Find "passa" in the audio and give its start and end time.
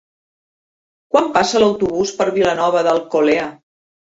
1.35-1.61